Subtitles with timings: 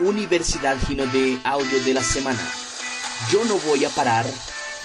[0.00, 2.40] Universidad Gino de Audio de la Semana.
[3.30, 4.26] Yo no voy a parar.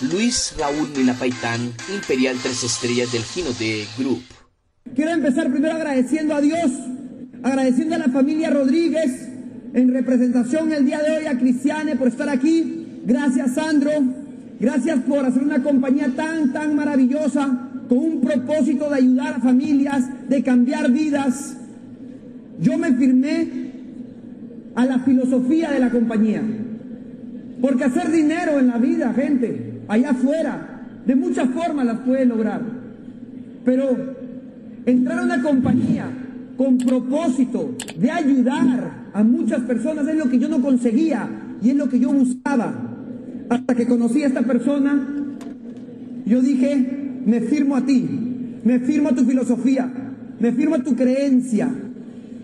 [0.02, 4.22] Luis Raúl Milapaitán, Imperial Tres Estrellas del Gino de Group.
[4.96, 6.72] Quiero empezar primero agradeciendo a Dios,
[7.44, 9.28] agradeciendo a la familia Rodríguez,
[9.74, 13.02] en representación el día de hoy a Cristiane por estar aquí.
[13.04, 13.92] Gracias Sandro,
[14.60, 20.30] gracias por hacer una compañía tan, tan maravillosa, con un propósito de ayudar a familias,
[20.30, 21.56] de cambiar vidas.
[22.60, 23.69] Yo me firmé
[24.80, 26.42] a la filosofía de la compañía.
[27.60, 32.62] Porque hacer dinero en la vida, gente, allá afuera, de muchas formas las puede lograr.
[33.66, 33.90] Pero
[34.86, 36.06] entrar a una compañía
[36.56, 41.28] con propósito de ayudar a muchas personas es lo que yo no conseguía
[41.62, 42.74] y es lo que yo buscaba.
[43.50, 45.26] Hasta que conocí a esta persona,
[46.26, 48.08] yo dije, me firmo a ti,
[48.64, 49.92] me firmo a tu filosofía,
[50.40, 51.70] me firmo a tu creencia.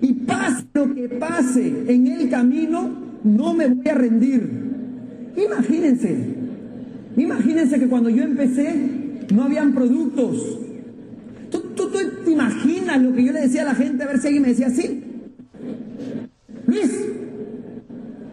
[0.01, 2.89] Y pase lo que pase en el camino,
[3.23, 4.41] no me voy a rendir.
[5.37, 6.35] Imagínense,
[7.15, 8.75] imagínense que cuando yo empecé
[9.33, 10.59] no habían productos.
[11.49, 14.19] ¿Tú, tú, tú te imaginas lo que yo le decía a la gente a ver
[14.19, 15.01] si alguien me decía así?
[16.67, 16.91] Luis,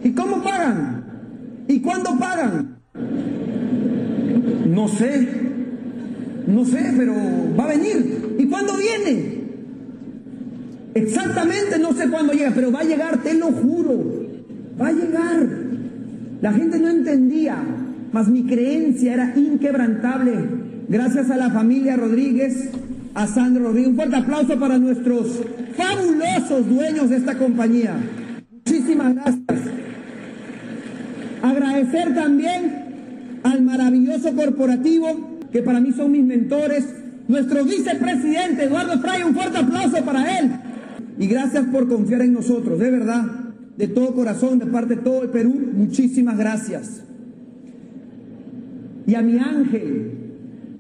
[0.03, 1.05] ¿y cómo pagan?
[1.69, 2.79] ¿Y cuándo pagan?
[4.67, 5.29] No sé,
[6.48, 7.15] no sé, pero
[7.57, 8.35] va a venir.
[8.37, 9.42] ¿Y cuándo viene?
[10.95, 14.27] Exactamente no sé cuándo llega, pero va a llegar, te lo juro.
[14.81, 15.48] Va a llegar.
[16.41, 17.57] La gente no entendía,
[18.12, 20.35] mas mi creencia era inquebrantable.
[20.89, 22.70] Gracias a la familia Rodríguez,
[23.15, 23.91] a Sandro Rodríguez.
[23.91, 25.41] Un fuerte aplauso para nuestros
[25.77, 27.95] fabulosos dueños de esta compañía.
[28.67, 29.61] Muchísimas gracias.
[31.43, 36.85] Agradecer también al maravilloso corporativo, que para mí son mis mentores,
[37.29, 40.51] nuestro vicepresidente Eduardo Fray, un fuerte aplauso para él.
[41.23, 43.25] Y gracias por confiar en nosotros, de verdad,
[43.77, 47.05] de todo corazón, de parte de todo el Perú, muchísimas gracias.
[49.06, 50.11] Y a mi ángel,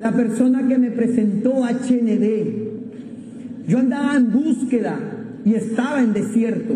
[0.00, 4.98] la persona que me presentó HND, yo andaba en búsqueda
[5.44, 6.74] y estaba en desierto.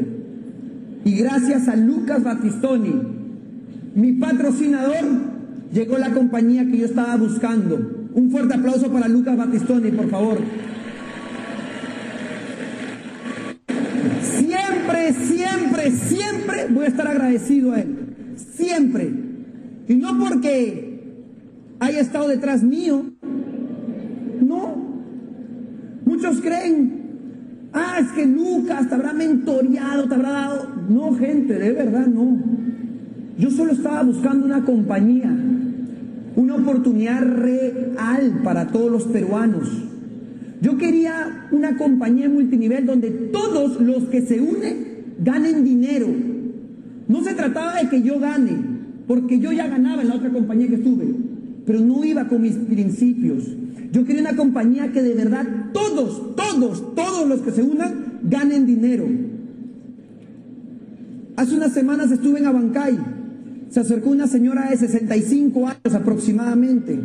[1.04, 2.94] Y gracias a Lucas Batistoni,
[3.96, 5.04] mi patrocinador,
[5.72, 8.10] llegó la compañía que yo estaba buscando.
[8.14, 10.38] Un fuerte aplauso para Lucas Batistoni, por favor.
[14.86, 17.96] Siempre, siempre, siempre voy a estar agradecido a él.
[18.36, 19.10] Siempre.
[19.88, 21.00] Y no porque
[21.80, 23.02] haya estado detrás mío.
[24.40, 24.86] No.
[26.04, 30.68] Muchos creen, ah, es que Lucas te habrá mentoreado, te habrá dado.
[30.88, 32.38] No, gente, de verdad no.
[33.38, 35.30] Yo solo estaba buscando una compañía,
[36.36, 39.68] una oportunidad real para todos los peruanos.
[40.62, 46.06] Yo quería una compañía multinivel donde todos los que se unen ganen dinero.
[47.08, 48.52] No se trataba de que yo gane,
[49.06, 51.06] porque yo ya ganaba en la otra compañía que estuve,
[51.64, 53.44] pero no iba con mis principios.
[53.92, 58.66] Yo quería una compañía que de verdad todos, todos, todos los que se unan ganen
[58.66, 59.06] dinero.
[61.36, 62.98] Hace unas semanas estuve en Abancay.
[63.70, 66.98] Se acercó una señora de 65 años aproximadamente.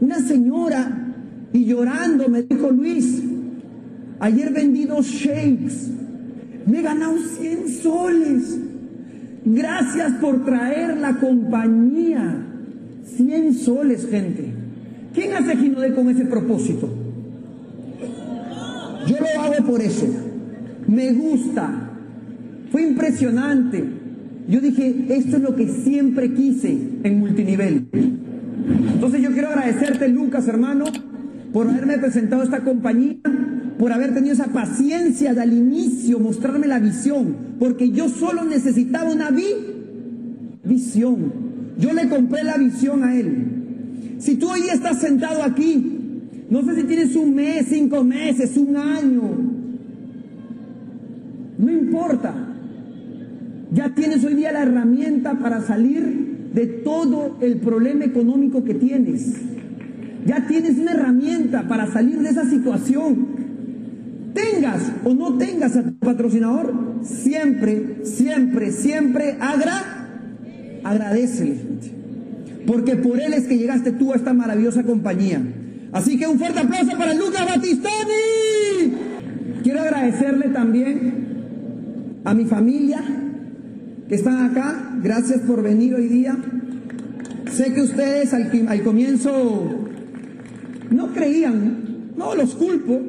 [0.00, 1.14] Una señora
[1.52, 3.22] y llorando me dijo Luis,
[4.20, 5.88] ayer vendí dos shakes,
[6.66, 8.58] me he ganado 100 soles.
[9.50, 12.44] Gracias por traer la compañía.
[13.16, 14.52] 100 soles, gente.
[15.14, 16.88] ¿Quién hace Ginodé con ese propósito?
[19.06, 20.06] Yo lo hago por eso.
[20.86, 21.92] Me gusta.
[22.70, 23.84] Fue impresionante.
[24.48, 27.88] Yo dije, esto es lo que siempre quise en multinivel.
[28.92, 30.84] Entonces yo quiero agradecerte, Lucas, hermano,
[31.52, 33.16] por haberme presentado esta compañía,
[33.78, 39.10] por haber tenido esa paciencia de al inicio, mostrarme la visión, porque yo solo necesitaba
[39.10, 39.46] una vi
[40.64, 41.48] visión.
[41.78, 44.16] Yo le compré la visión a él.
[44.18, 45.98] Si tú hoy estás sentado aquí,
[46.50, 49.22] no sé si tienes un mes, cinco meses, un año,
[51.58, 52.34] no importa.
[53.72, 59.34] Ya tienes hoy día la herramienta para salir de todo el problema económico que tienes.
[60.26, 63.48] Ya tienes una herramienta para salir de esa situación.
[64.34, 70.08] Tengas o no tengas a tu patrocinador, siempre, siempre, siempre agra,
[70.84, 71.56] agradecele.
[72.66, 75.40] Porque por él es que llegaste tú a esta maravillosa compañía.
[75.92, 78.92] Así que un fuerte aplauso para Lucas Batistoni.
[79.62, 81.28] Quiero agradecerle también
[82.24, 83.00] a mi familia
[84.08, 84.98] que están acá.
[85.02, 86.36] Gracias por venir hoy día.
[87.50, 89.87] Sé que ustedes al comienzo
[90.90, 93.00] no creían, no los culpo,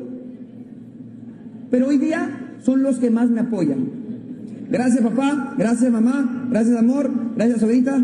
[1.70, 4.00] pero hoy día son los que más me apoyan.
[4.70, 8.00] Gracias papá, gracias mamá, gracias amor, gracias sobrita,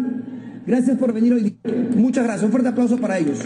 [0.65, 1.57] gracias por venir hoy.
[1.95, 3.39] Muchas gracias, un fuerte aplauso para ellos.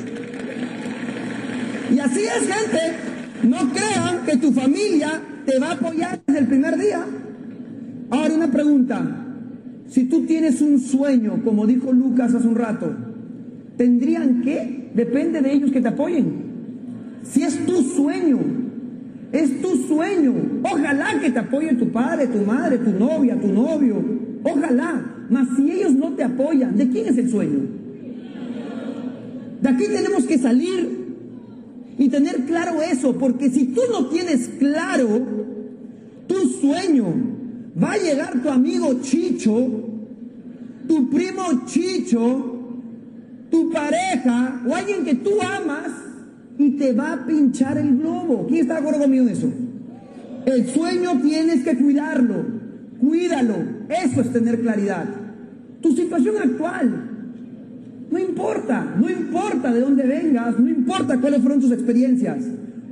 [1.94, 6.48] Y así es gente, no crean que tu familia te va a apoyar desde el
[6.48, 7.06] primer día.
[8.12, 9.26] Ahora una pregunta,
[9.88, 12.96] si tú tienes un sueño, como dijo Lucas hace un rato,
[13.76, 14.79] ¿tendrían que?
[14.94, 16.50] Depende de ellos que te apoyen.
[17.24, 18.40] Si es tu sueño,
[19.32, 20.34] es tu sueño.
[20.64, 24.04] Ojalá que te apoye tu padre, tu madre, tu novia, tu novio.
[24.44, 25.26] Ojalá.
[25.30, 27.60] Mas si ellos no te apoyan, ¿de quién es el sueño?
[29.62, 31.00] De aquí tenemos que salir
[31.98, 35.08] y tener claro eso, porque si tú no tienes claro
[36.28, 37.14] tu sueño,
[37.82, 39.68] va a llegar tu amigo Chicho,
[40.88, 42.59] tu primo Chicho,
[43.50, 45.92] tu pareja o alguien que tú amas
[46.58, 48.46] y te va a pinchar el globo.
[48.48, 49.50] ¿Quién está de acuerdo conmigo en eso?
[50.46, 52.46] El sueño tienes que cuidarlo,
[53.00, 53.56] cuídalo.
[53.90, 55.06] Eso es tener claridad.
[55.82, 57.10] Tu situación actual,
[58.12, 62.38] no importa, no importa de dónde vengas, no importa cuáles fueron tus experiencias.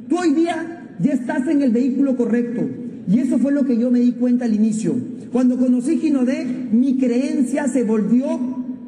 [0.07, 2.61] Tú hoy día ya estás en el vehículo correcto.
[3.09, 4.93] Y eso fue lo que yo me di cuenta al inicio.
[5.31, 8.27] Cuando conocí Ginodé, mi creencia se volvió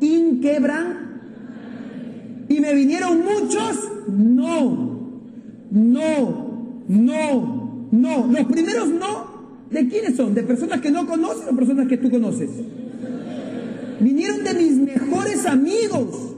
[0.01, 1.08] inquebrantable.
[2.49, 4.99] Y me vinieron muchos no,
[5.71, 8.27] no, no, no.
[8.27, 9.27] Los primeros no,
[9.69, 10.33] ¿de quiénes son?
[10.33, 12.49] ¿De personas que no conoces o personas que tú conoces?
[13.99, 16.35] Vinieron de mis mejores amigos.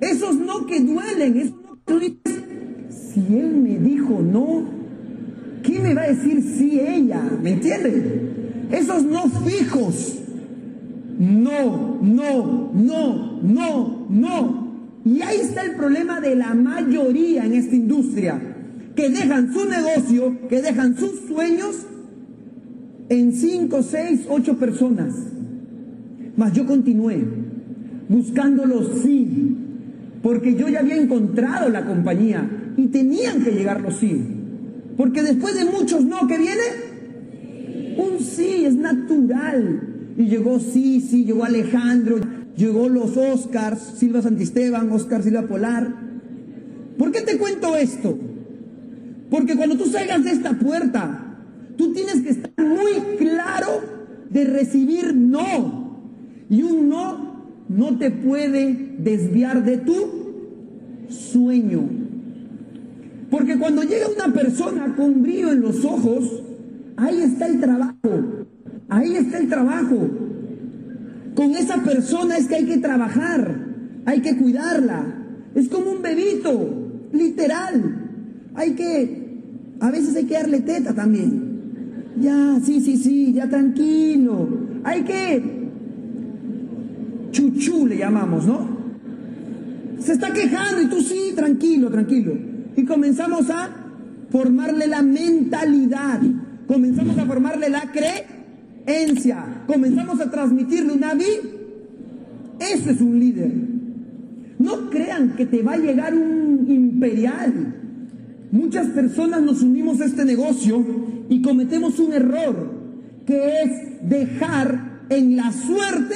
[0.00, 2.34] Esos no que duelen, esos no que tú
[3.14, 4.64] si él me dijo no,
[5.62, 7.22] ¿qué me va a decir si ella?
[7.42, 8.68] ¿Me entienden?
[8.70, 10.18] Esos no fijos.
[11.16, 14.63] No, no, no, no, no.
[15.04, 18.40] Y ahí está el problema de la mayoría en esta industria,
[18.96, 21.86] que dejan su negocio, que dejan sus sueños
[23.08, 25.14] en cinco, seis, ocho personas.
[26.36, 27.22] Mas yo continué
[28.08, 29.56] buscando los sí,
[30.22, 34.22] porque yo ya había encontrado la compañía y tenían que llegar los sí.
[34.96, 36.62] Porque después de muchos no, ¿qué viene?
[37.98, 40.14] Un sí, es natural.
[40.16, 42.16] Y llegó sí, sí, llegó Alejandro,
[42.56, 45.94] llegó los Oscars, Silva Santisteban, Oscar Silva Polar.
[46.98, 48.16] ¿Por qué te cuento esto?
[49.30, 51.36] Porque cuando tú salgas de esta puerta,
[51.76, 53.80] tú tienes que estar muy claro
[54.30, 55.98] de recibir no.
[56.48, 57.34] Y un no
[57.68, 59.94] no te puede desviar de tu
[61.08, 61.82] sueño.
[63.30, 66.42] Porque cuando llega una persona con brillo en los ojos,
[66.96, 68.44] ahí está el trabajo.
[68.88, 70.08] Ahí está el trabajo.
[71.34, 73.58] Con esa persona es que hay que trabajar,
[74.06, 75.04] hay que cuidarla.
[75.54, 78.02] Es como un bebito, literal.
[78.54, 79.40] Hay que,
[79.80, 81.54] a veces hay que darle teta también.
[82.20, 84.48] Ya, sí, sí, sí, ya tranquilo.
[84.84, 85.42] Hay que,
[87.32, 88.74] chuchú le llamamos, ¿no?
[89.98, 92.32] Se está quejando y tú sí, tranquilo, tranquilo.
[92.76, 93.70] Y comenzamos a
[94.30, 96.20] formarle la mentalidad.
[96.68, 98.33] Comenzamos a formarle la creencia
[99.66, 101.42] comenzamos a transmitirle una vida,
[102.60, 103.52] eso es un líder.
[104.58, 107.74] No crean que te va a llegar un imperial.
[108.52, 110.84] Muchas personas nos unimos a este negocio
[111.28, 112.70] y cometemos un error,
[113.26, 116.14] que es dejar en la suerte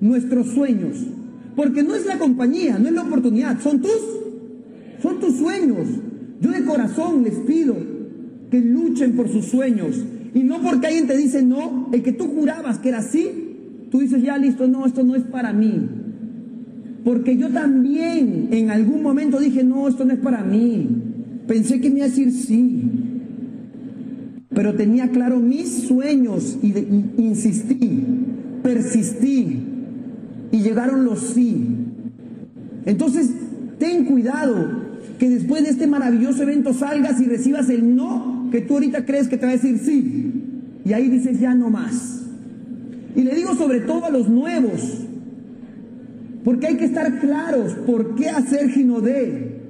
[0.00, 0.96] nuestros sueños.
[1.56, 4.00] Porque no es la compañía, no es la oportunidad, son tus,
[5.02, 5.88] son tus sueños.
[6.40, 7.76] Yo de corazón les pido
[8.50, 9.96] que luchen por sus sueños,
[10.34, 13.28] y no porque alguien te dice no, el que tú jurabas que era así,
[13.90, 15.88] tú dices ya listo, no, esto no es para mí.
[17.04, 20.88] Porque yo también en algún momento dije, no, esto no es para mí.
[21.46, 22.82] Pensé que me iba a decir sí.
[24.48, 26.74] Pero tenía claro mis sueños y,
[27.18, 28.04] insistí,
[28.62, 29.60] persistí
[30.50, 31.64] y llegaron los sí.
[32.86, 33.30] Entonces,
[33.78, 34.82] ten cuidado
[35.18, 39.26] que después de este maravilloso evento salgas y recibas el no que tú ahorita crees
[39.26, 40.32] que te va a decir sí.
[40.84, 42.22] Y ahí dices ya no más.
[43.16, 44.80] Y le digo sobre todo a los nuevos,
[46.44, 49.60] porque hay que estar claros por qué hacer Ginodé,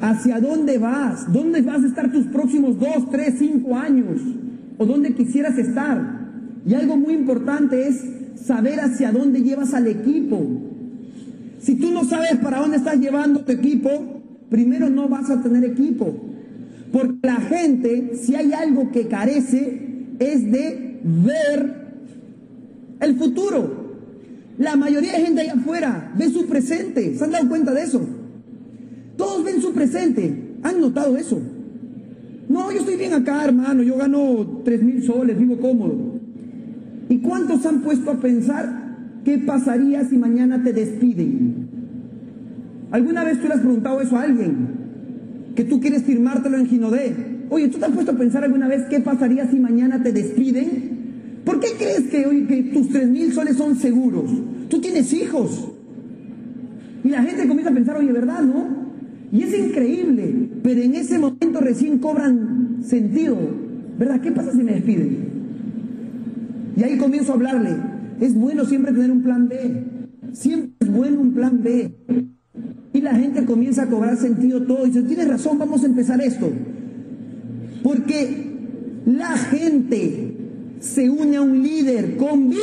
[0.00, 4.20] hacia dónde vas, dónde vas a estar tus próximos dos, tres, cinco años,
[4.78, 6.28] o dónde quisieras estar.
[6.64, 8.04] Y algo muy importante es
[8.36, 10.46] saber hacia dónde llevas al equipo.
[11.58, 15.64] Si tú no sabes para dónde estás llevando tu equipo, primero no vas a tener
[15.64, 16.29] equipo.
[16.92, 19.80] Porque la gente, si hay algo que carece,
[20.18, 21.74] es de ver
[23.00, 23.80] el futuro.
[24.58, 27.16] La mayoría de gente allá afuera ve su presente.
[27.16, 28.00] ¿Se han dado cuenta de eso?
[29.16, 30.56] Todos ven su presente.
[30.62, 31.40] ¿Han notado eso?
[32.48, 33.82] No, yo estoy bien acá, hermano.
[33.82, 36.20] Yo gano tres mil soles, vivo cómodo.
[37.08, 41.68] ¿Y cuántos han puesto a pensar qué pasaría si mañana te despiden?
[42.90, 44.79] ¿Alguna vez tú le has preguntado eso a alguien?
[45.54, 47.14] Que tú quieres firmártelo en Ginodé.
[47.50, 51.00] Oye, ¿tú te has puesto a pensar alguna vez qué pasaría si mañana te despiden?
[51.44, 54.30] ¿Por qué crees que, hoy, que tus tres mil soles son seguros?
[54.68, 55.72] Tú tienes hijos.
[57.02, 58.80] Y la gente comienza a pensar, oye, ¿verdad, no?
[59.32, 63.36] Y es increíble, pero en ese momento recién cobran sentido.
[63.98, 64.20] ¿Verdad?
[64.20, 65.18] ¿Qué pasa si me despiden?
[66.76, 67.76] Y ahí comienzo a hablarle.
[68.20, 69.84] Es bueno siempre tener un plan B.
[70.32, 71.94] Siempre es bueno un plan B.
[72.92, 74.84] Y la gente comienza a cobrar sentido todo.
[74.84, 76.50] Y dice, tienes razón, vamos a empezar esto.
[77.82, 78.50] Porque
[79.06, 80.34] la gente
[80.80, 82.56] se une a un líder con vi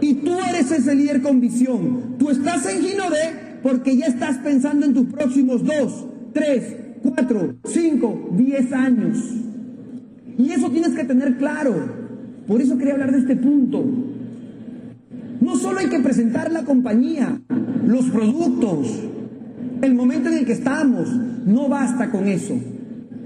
[0.00, 2.16] y tú eres ese líder con visión.
[2.18, 8.30] Tú estás en Ginodé porque ya estás pensando en tus próximos dos, tres, cuatro, cinco,
[8.32, 9.18] diez años.
[10.38, 11.74] Y eso tienes que tener claro.
[12.46, 13.84] Por eso quería hablar de este punto.
[15.40, 17.40] No solo hay que presentar la compañía,
[17.86, 18.88] los productos,
[19.82, 21.08] el momento en el que estamos,
[21.46, 22.54] no basta con eso.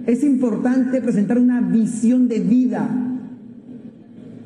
[0.06, 2.88] Es importante presentar una visión de vida.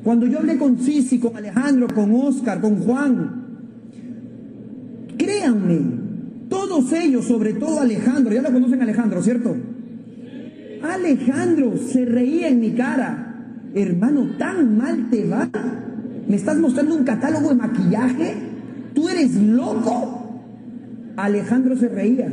[0.03, 3.45] Cuando yo hablé con Sisi, con Alejandro, con Oscar, con Juan,
[5.17, 5.79] créanme,
[6.49, 9.55] todos ellos, sobre todo Alejandro, ya lo conocen Alejandro, ¿cierto?
[10.81, 13.25] Alejandro se reía en mi cara.
[13.75, 15.49] Hermano, tan mal te va.
[16.29, 18.35] ¿Me estás mostrando un catálogo de maquillaje?
[18.93, 20.41] ¿Tú eres loco?
[21.17, 22.31] Alejandro se reía.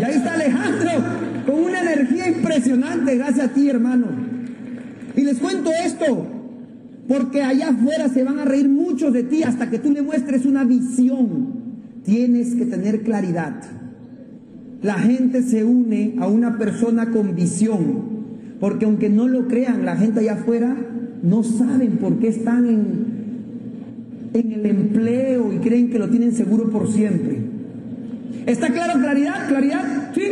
[0.00, 0.90] Y ahí está Alejandro,
[1.44, 4.06] con una energía impresionante, gracias a ti, hermano.
[5.14, 6.26] Y les cuento esto,
[7.08, 10.46] porque allá afuera se van a reír muchos de ti hasta que tú le muestres
[10.46, 11.62] una visión.
[12.04, 13.60] Tienes que tener claridad.
[14.80, 18.13] La gente se une a una persona con visión,
[18.60, 20.76] porque aunque no lo crean, la gente allá afuera
[21.22, 23.14] no saben por qué están en,
[24.34, 27.38] el empleo y creen que lo tienen seguro por siempre.
[28.46, 29.00] ¿Está claro?
[29.00, 29.48] ¿Claridad?
[29.48, 30.12] ¿Claridad?
[30.14, 30.22] ¿Sí?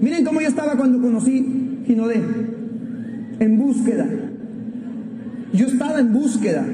[0.00, 2.22] Miren cómo yo estaba cuando conocí Ginodé.
[3.40, 4.06] En búsqueda.
[5.52, 6.64] Yo estaba en búsqueda.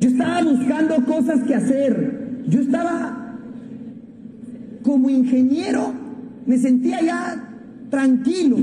[0.00, 2.42] Yo estaba buscando cosas que hacer.
[2.48, 3.36] Yo estaba
[4.82, 5.92] como ingeniero.
[6.46, 7.49] Me sentía ya
[7.90, 8.56] tranquilo.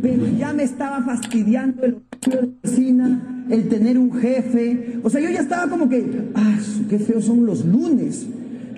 [0.00, 4.98] Pero ya me estaba fastidiando el de oficina, el tener un jefe.
[5.02, 8.26] O sea, yo ya estaba como que, ah, qué feos son los lunes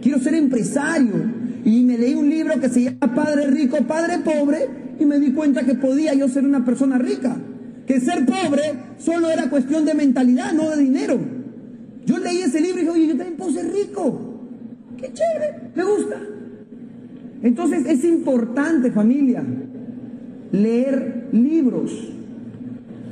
[0.05, 1.15] quiero ser empresario.
[1.65, 4.69] Y me leí un libro que se llama Padre Rico, Padre Pobre,
[5.01, 7.37] y me di cuenta que podía yo ser una persona rica.
[7.87, 8.63] Que ser pobre
[8.99, 11.19] solo era cuestión de mentalidad, no de dinero.
[12.05, 14.41] Yo leí ese libro y dije, oye, yo también puedo ser rico.
[14.99, 16.21] Qué chévere, me gusta.
[17.43, 19.43] Entonces es importante, familia,
[20.55, 21.93] leer libros.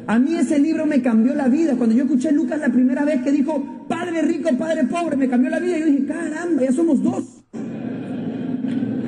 [0.07, 1.75] A mí ese libro me cambió la vida.
[1.77, 5.29] Cuando yo escuché a Lucas la primera vez que dijo, Padre rico, Padre pobre, me
[5.29, 5.79] cambió la vida.
[5.79, 7.25] Yo dije, caramba, ya somos dos.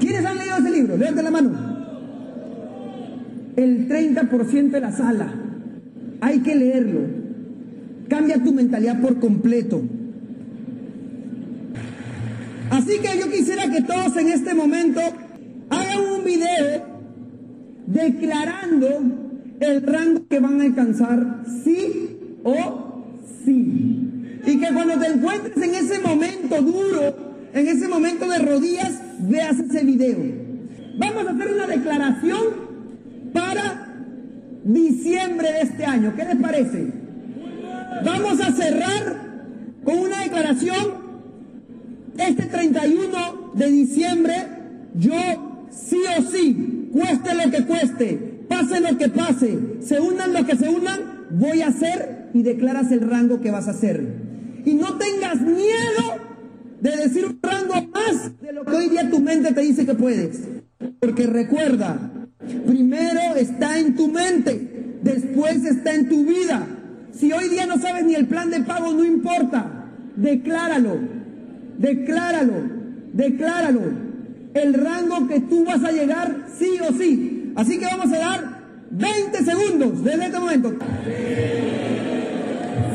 [0.00, 0.96] ¿Quiénes han leído ese libro?
[0.96, 1.74] Levante la mano.
[3.56, 5.32] El 30% de la sala.
[6.20, 7.00] Hay que leerlo.
[8.08, 9.82] Cambia tu mentalidad por completo.
[12.70, 15.00] Así que yo quisiera que todos en este momento
[15.70, 16.93] hagan un video
[17.86, 18.88] declarando
[19.60, 23.04] el rango que van a alcanzar sí o
[23.44, 24.40] sí.
[24.46, 29.58] Y que cuando te encuentres en ese momento duro, en ese momento de rodillas, veas
[29.58, 30.18] ese video.
[30.98, 32.42] Vamos a hacer una declaración
[33.32, 33.94] para
[34.64, 36.14] diciembre de este año.
[36.16, 36.92] ¿Qué les parece?
[38.04, 39.24] Vamos a cerrar
[39.84, 41.04] con una declaración.
[42.16, 44.34] Este 31 de diciembre,
[44.94, 50.44] yo sí o sí, cueste lo que cueste, pase lo que pase, se unan lo
[50.46, 54.06] que se unan, voy a hacer y declaras el rango que vas a hacer.
[54.64, 56.34] Y no tengas miedo
[56.80, 59.94] de decir un rango más de lo que hoy día tu mente te dice que
[59.94, 60.40] puedes.
[61.00, 62.10] Porque recuerda,
[62.66, 66.66] primero está en tu mente, después está en tu vida.
[67.12, 69.86] Si hoy día no sabes ni el plan de pago, no importa.
[70.16, 70.98] Decláralo,
[71.78, 72.54] decláralo,
[73.12, 74.03] decláralo.
[74.54, 77.52] El rango que tú vas a llegar, sí o sí.
[77.56, 80.74] Así que vamos a dar 20 segundos desde este momento.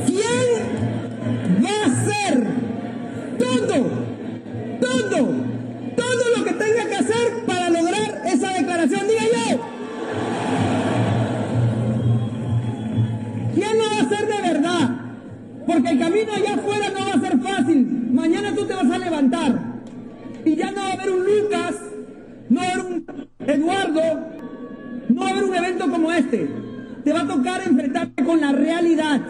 [0.05, 2.05] ¿Quién va a
[3.37, 3.75] todo,
[4.79, 5.38] todo, todo
[26.29, 29.21] te va a tocar enfrentarte con la realidad.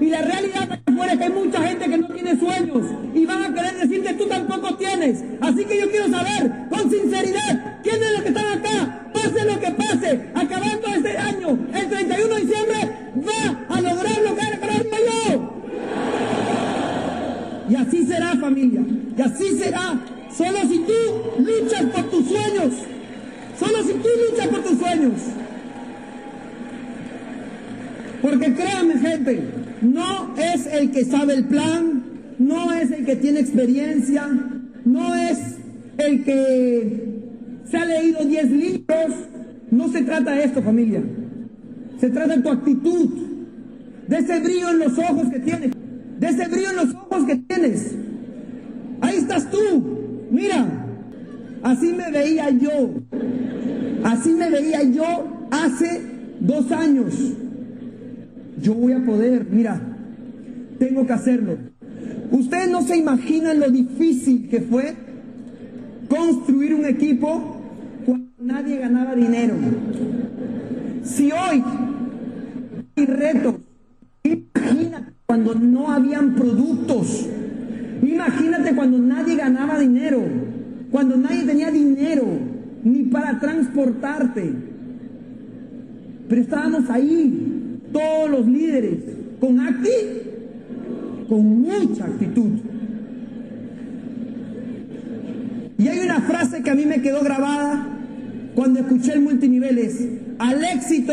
[0.00, 3.44] Y la realidad afuera es que hay mucha gente que no tiene sueños y van
[3.44, 5.22] a querer decirte tú tampoco tienes.
[5.40, 9.60] Así que yo quiero saber con sinceridad quiénes es los que están acá, pase lo
[9.60, 14.50] que pase, acabando este año, el 31 de diciembre, va a lograr lo que ha
[14.50, 14.82] logrado
[15.28, 15.52] yo.
[17.68, 18.80] Y así será familia,
[19.16, 20.00] y así será.
[20.36, 20.92] Solo si tú
[21.38, 22.74] luchas por tus sueños,
[23.58, 25.12] solo si tú luchas por tus sueños.
[28.22, 29.42] Porque créanme gente,
[29.82, 32.04] no es el que sabe el plan,
[32.38, 34.28] no es el que tiene experiencia,
[34.84, 35.38] no es
[35.98, 37.12] el que
[37.68, 39.12] se ha leído 10 libros.
[39.70, 41.02] No se trata de esto, familia.
[42.02, 43.10] Se trata de tu actitud,
[44.08, 45.70] de ese brillo en los ojos que tienes,
[46.18, 47.94] de ese brillo en los ojos que tienes.
[49.00, 50.28] Ahí estás tú.
[50.28, 50.66] Mira,
[51.62, 52.90] así me veía yo.
[54.02, 56.00] Así me veía yo hace
[56.40, 57.14] dos años
[58.60, 59.80] yo voy a poder, mira,
[60.80, 61.56] tengo que hacerlo.
[62.32, 64.94] Ustedes no se imaginan lo difícil que fue
[66.08, 67.60] construir un equipo
[68.04, 69.54] cuando nadie ganaba dinero.
[71.04, 71.62] Si hoy
[72.96, 73.56] hay retos,
[74.22, 77.26] imagínate cuando no habían productos,
[78.02, 80.22] imagínate cuando nadie ganaba dinero,
[80.90, 82.26] cuando nadie tenía dinero
[82.84, 84.52] ni para transportarte.
[86.28, 88.98] Pero estábamos ahí, todos los líderes,
[89.40, 89.90] con acti,
[91.28, 92.50] con mucha actitud.
[95.78, 97.86] Y hay una frase que a mí me quedó grabada
[98.54, 100.08] cuando escuché el multiniveles.
[100.38, 101.12] Al éxito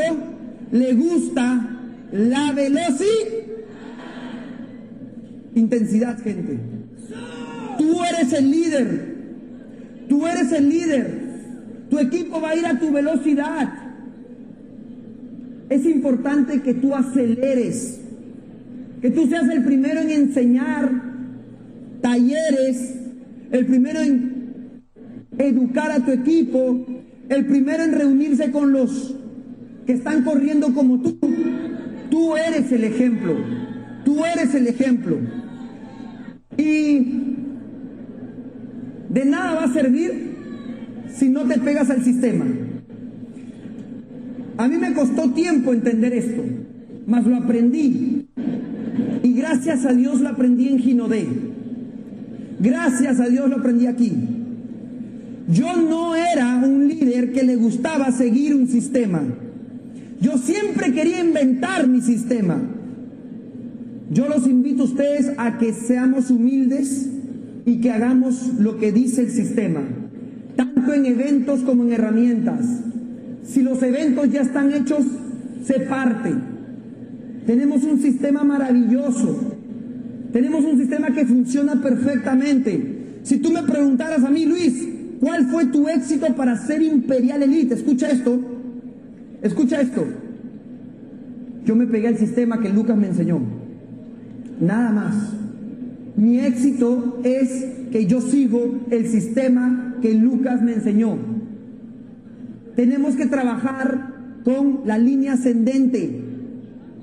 [0.72, 1.69] le gusta
[2.12, 3.50] la velocidad.
[5.56, 6.58] Intensidad, gente.
[7.78, 9.16] Tú eres el líder.
[10.08, 11.30] Tú eres el líder.
[11.89, 13.74] Tu equipo va a ir a tu velocidad.
[15.70, 18.00] Es importante que tú aceleres,
[19.01, 20.91] que tú seas el primero en enseñar
[22.02, 22.95] talleres,
[23.52, 24.82] el primero en
[25.38, 26.86] educar a tu equipo,
[27.30, 29.15] el primero en reunirse con los
[29.86, 31.17] que están corriendo como tú.
[32.10, 33.36] Tú eres el ejemplo,
[34.04, 35.17] tú eres el ejemplo.
[36.58, 37.36] Y
[39.10, 40.36] de nada va a servir
[41.13, 42.45] si no te pegas al sistema.
[44.58, 46.43] A mí me costó tiempo entender esto,
[47.08, 48.28] mas lo aprendí.
[49.24, 51.28] Y gracias a Dios lo aprendí en Ginodé.
[52.60, 54.12] Gracias a Dios lo aprendí aquí.
[55.48, 59.24] Yo no era un líder que le gustaba seguir un sistema.
[60.21, 62.60] Yo siempre quería inventar mi sistema.
[64.12, 67.08] Yo los invito a ustedes a que seamos humildes
[67.65, 69.82] y que hagamos lo que dice el sistema,
[70.55, 72.65] tanto en eventos como en herramientas.
[73.43, 75.05] Si los eventos ya están hechos,
[75.63, 76.34] se parte.
[77.45, 79.55] Tenemos un sistema maravilloso.
[80.34, 82.97] Tenemos un sistema que funciona perfectamente.
[83.23, 84.88] Si tú me preguntaras a mí, Luis,
[85.19, 87.75] ¿cuál fue tu éxito para ser Imperial Elite?
[87.75, 88.59] Escucha esto.
[89.41, 90.06] Escucha esto.
[91.65, 93.39] Yo me pegué al sistema que Lucas me enseñó.
[94.60, 95.34] Nada más.
[96.15, 101.17] Mi éxito es que yo sigo el sistema que Lucas me enseñó.
[102.75, 106.23] Tenemos que trabajar con la línea ascendente.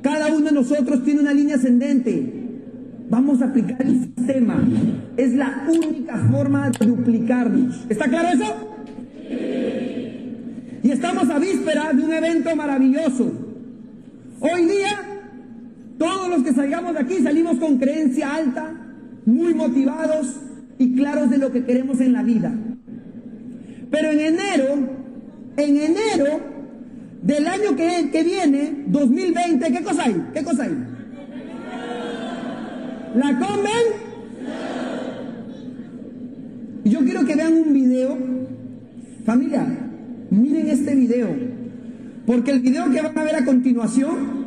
[0.02, 2.32] Cada uno de nosotros tiene una línea ascendente.
[3.08, 4.62] Vamos a aplicar el sistema.
[5.16, 7.86] Es la única forma de duplicarnos.
[7.88, 8.65] ¿Está claro eso?
[10.96, 13.30] Estamos a víspera de un evento maravilloso.
[14.40, 14.98] Hoy día,
[15.98, 18.72] todos los que salgamos de aquí salimos con creencia alta,
[19.26, 20.36] muy motivados
[20.78, 22.50] y claros de lo que queremos en la vida.
[23.90, 24.88] Pero en enero,
[25.58, 26.40] en enero
[27.20, 30.26] del año que, viene, 2020, ¿qué cosa hay?
[30.32, 30.78] ¿Qué cosa hay?
[33.16, 33.86] ¿La comen?
[36.84, 38.16] Yo quiero que vean un video.
[39.26, 39.85] Familia,
[40.36, 41.28] miren este video.
[42.26, 44.46] Porque el video que van a ver a continuación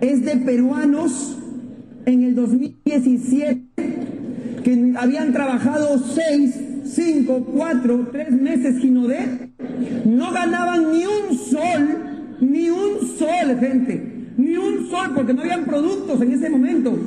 [0.00, 1.36] es de peruanos
[2.04, 3.62] en el 2017
[4.64, 9.50] que habían trabajado seis, cinco, cuatro, tres meses Ginodé,
[10.06, 11.88] no ganaban ni un sol,
[12.40, 16.98] ni un sol, gente, ni un sol, porque no habían productos en ese momento.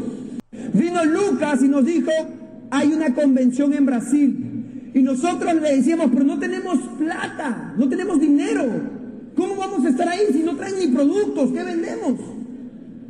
[0.73, 2.11] Vino Lucas y nos dijo,
[2.69, 4.56] hay una convención en Brasil.
[4.93, 8.63] Y nosotros le decíamos, pero no tenemos plata, no tenemos dinero.
[9.36, 11.52] ¿Cómo vamos a estar ahí si no traen ni productos?
[11.52, 12.19] ¿Qué vendemos?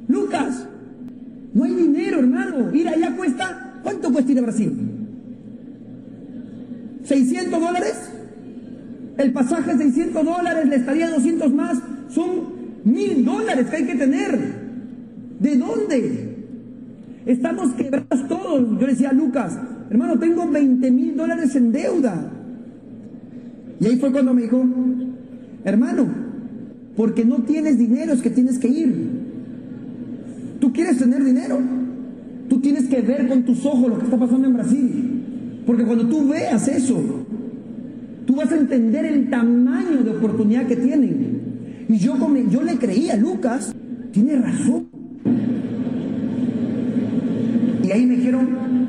[0.07, 0.67] Lucas,
[1.53, 2.75] no hay dinero, hermano.
[2.75, 4.71] Ir allá cuesta, ¿cuánto cuesta ir a Brasil?
[7.07, 8.11] ¿600 dólares?
[9.17, 11.77] El pasaje es 600 dólares, le estaría 200 más.
[12.09, 14.39] Son mil dólares que hay que tener.
[15.39, 16.35] ¿De dónde?
[17.25, 18.79] Estamos quebrados todos.
[18.79, 19.57] Yo decía Lucas,
[19.89, 22.31] hermano, tengo 20 mil dólares en deuda.
[23.79, 24.63] Y ahí fue cuando me dijo,
[25.63, 26.07] hermano,
[26.95, 28.93] porque no tienes dinero es que tienes que ir.
[30.59, 31.59] Tú quieres tener dinero,
[32.49, 35.07] tú tienes que ver con tus ojos lo que está pasando en Brasil.
[35.65, 36.99] Porque cuando tú veas eso,
[38.25, 41.85] tú vas a entender el tamaño de oportunidad que tienen.
[41.87, 42.15] Y yo,
[42.49, 43.73] yo le creía a Lucas,
[44.11, 44.87] tiene razón.
[47.83, 48.47] Y ahí me dijeron,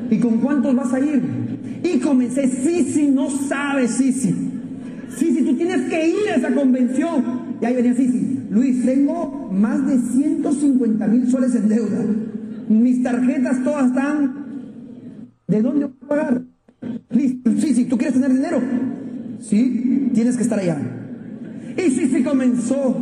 [0.09, 1.21] ¿y con cuántos vas a ir?
[1.83, 4.35] Y comencé, sí, sí, no sabes, sí, sí.
[5.17, 7.23] Sí, sí, tú tienes que ir a esa convención.
[7.61, 8.39] Y ahí venía, sí, sí.
[8.49, 12.05] Luis, tengo más de 150 mil soles en deuda.
[12.67, 14.45] Mis tarjetas todas están.
[15.47, 16.41] ¿De dónde voy a pagar?
[17.11, 17.41] Sí,
[17.73, 18.61] sí, ¿tú quieres tener dinero?
[19.39, 20.77] Sí, tienes que estar allá.
[21.77, 22.95] Y sí, sí comenzó.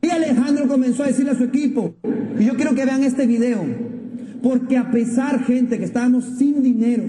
[0.00, 1.96] Y Alejandro comenzó a decirle a su equipo.
[2.38, 3.64] Y yo quiero que vean este video.
[4.42, 7.04] Porque a pesar, gente, que estábamos sin dinero,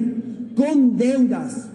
[0.56, 1.70] con deudas,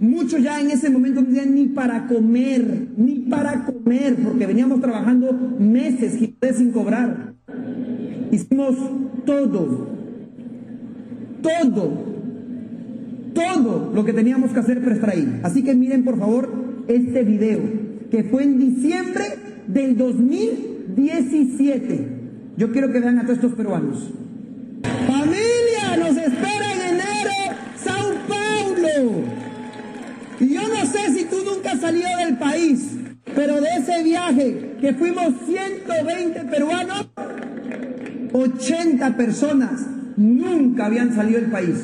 [0.00, 4.80] muchos ya en ese momento no tenían ni para comer, ni para comer, porque veníamos
[4.80, 6.18] trabajando meses
[6.56, 7.34] sin cobrar.
[8.32, 8.76] Hicimos
[9.24, 9.88] todo,
[11.42, 11.92] todo,
[13.34, 15.14] todo lo que teníamos que hacer para estar.
[15.42, 16.50] Así que miren por favor
[16.88, 17.60] este video,
[18.10, 19.24] que fue en diciembre
[19.66, 22.20] del 2017.
[22.56, 24.12] Yo quiero que vean a todos estos peruanos.
[25.06, 27.30] Familia, nos espera en enero
[27.76, 29.22] Sao Paulo.
[30.40, 31.10] Y yo no sé
[31.70, 32.90] has salido del país,
[33.34, 37.08] pero de ese viaje que fuimos 120 peruanos,
[38.32, 41.76] 80 personas nunca habían salido del país.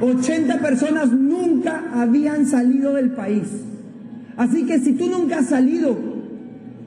[0.00, 3.46] 80 personas nunca habían salido del país.
[4.36, 5.98] Así que si tú nunca has salido,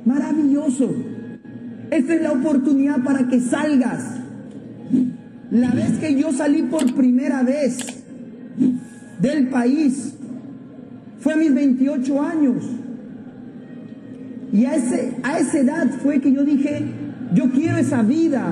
[0.05, 0.91] maravilloso.
[1.91, 4.19] Esta es la oportunidad para que salgas.
[5.51, 7.77] La vez que yo salí por primera vez
[9.19, 10.15] del país
[11.23, 12.65] fue a mis 28 años.
[14.51, 16.83] Y a, ese, a esa edad fue que yo dije,
[17.33, 18.43] yo quiero esa vida.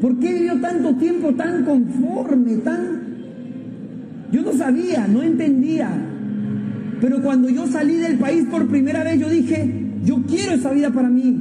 [0.00, 3.08] ¿Por qué vivió tanto tiempo tan conforme, tan...
[4.30, 5.90] Yo no sabía, no entendía.
[7.00, 10.90] Pero cuando yo salí del país por primera vez, yo dije, yo quiero esa vida
[10.90, 11.36] para mí.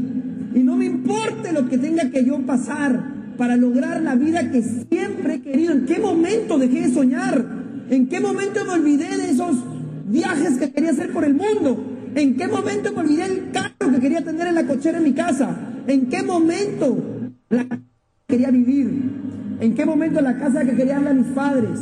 [0.55, 4.63] Y no me importe lo que tenga que yo pasar para lograr la vida que
[4.63, 5.73] siempre he querido.
[5.73, 7.45] ¿En qué momento dejé de soñar?
[7.89, 9.55] ¿En qué momento me olvidé de esos
[10.07, 11.83] viajes que quería hacer por el mundo?
[12.15, 15.13] ¿En qué momento me olvidé del carro que quería tener en la cochera en mi
[15.13, 15.55] casa?
[15.87, 16.97] ¿En qué momento
[17.49, 17.65] la
[18.27, 18.89] quería vivir?
[19.59, 21.79] ¿En qué momento la casa que quería darle a mis padres?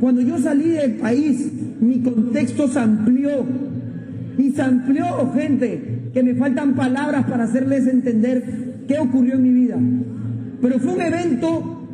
[0.00, 3.44] Cuando yo salí del país, mi contexto se amplió.
[4.36, 9.50] Y se amplió, gente, que me faltan palabras para hacerles entender qué ocurrió en mi
[9.50, 9.78] vida.
[10.60, 11.86] Pero fue un evento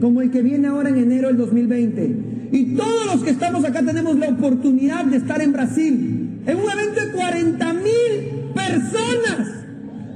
[0.00, 2.33] como el que viene ahora en enero del 2020.
[2.52, 6.70] Y todos los que estamos acá tenemos la oportunidad de estar en Brasil, en un
[6.70, 9.48] evento de 40 mil personas.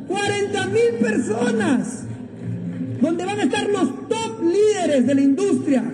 [0.07, 2.05] 40 mil personas.
[3.01, 5.85] Donde van a estar los top líderes de la industria.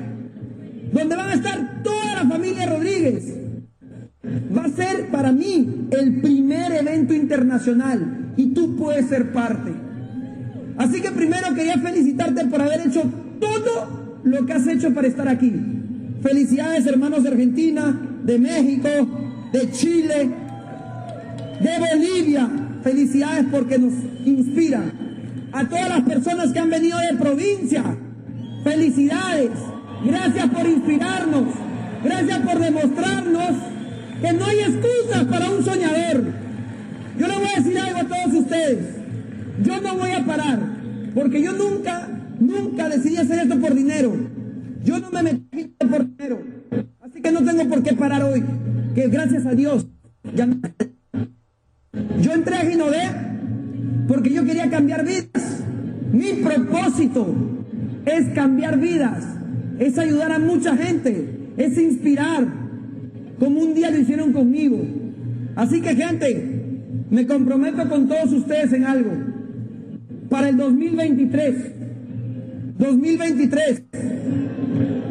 [0.93, 3.35] Donde van a estar toda la familia Rodríguez.
[4.57, 9.73] Va a ser para mí el primer evento internacional y tú puedes ser parte.
[10.77, 13.03] Así que primero quería felicitarte por haber hecho
[13.39, 15.53] todo lo que has hecho para estar aquí.
[16.25, 18.89] Felicidades hermanos de Argentina, de México,
[19.53, 20.31] de Chile,
[21.61, 22.49] de Bolivia.
[22.83, 23.93] Felicidades porque nos
[24.25, 24.85] inspira.
[25.53, 27.85] A todas las personas que han venido de provincia,
[28.65, 29.51] felicidades.
[30.03, 31.45] Gracias por inspirarnos.
[32.03, 33.51] Gracias por demostrarnos
[34.23, 36.25] que no hay excusas para un soñador.
[37.19, 38.79] Yo le voy a decir algo a todos ustedes.
[39.63, 40.59] Yo no voy a parar,
[41.15, 42.09] porque yo nunca,
[42.41, 44.34] nunca decidí hacer esto por dinero.
[44.85, 46.43] Yo no me metí por dinero.
[47.01, 48.45] Así que no tengo por qué parar hoy.
[48.95, 49.87] Que gracias a Dios
[50.35, 50.47] ya
[52.21, 53.09] Yo entré a Ginodé
[54.07, 55.63] porque yo quería cambiar vidas.
[56.13, 57.35] Mi propósito
[58.05, 59.25] es cambiar vidas,
[59.79, 62.47] es ayudar a mucha gente, es inspirar,
[63.39, 64.81] como un día lo hicieron conmigo.
[65.57, 69.13] Así que gente, me comprometo con todos ustedes en algo
[70.29, 71.55] para el 2023.
[72.79, 73.83] 2023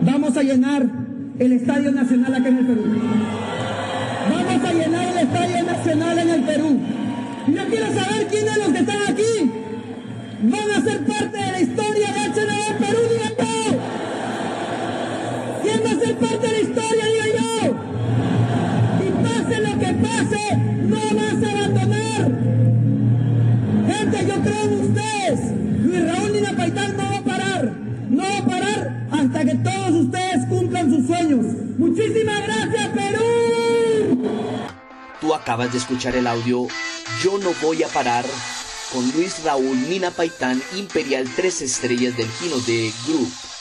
[0.06, 0.86] vamos a llenar
[1.40, 2.84] el Estadio Nacional acá en el Perú.
[4.30, 6.80] Vamos a llenar el Estadio Nacional en el Perú.
[7.48, 9.52] Yo quiero saber quiénes los que están aquí
[10.44, 13.80] van a ser parte de la historia de HNO Perú, digan yo.
[15.64, 17.76] ¿Quién va a ser parte de la historia, digan yo?
[19.06, 22.44] Y pase lo que pase, no vas a abandonar
[24.44, 25.40] todos ustedes.
[25.84, 27.03] Luis Raúl Nina Paitán
[35.44, 36.68] acabas de escuchar el audio
[37.22, 38.24] Yo no voy a parar
[38.94, 43.53] con Luis Raúl Nina Paitán Imperial 3 Estrellas del Gino de Group.